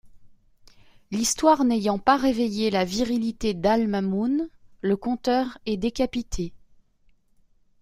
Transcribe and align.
L'histoire 1.11 1.63
n'ayant 1.63 1.99
pas 1.99 2.17
réveillé 2.17 2.71
la 2.71 2.85
virilité 2.85 3.53
d'Al 3.53 3.87
Mamun, 3.87 4.47
le 4.81 4.97
conteur 4.97 5.59
est 5.67 5.77
décapité. 5.77 6.53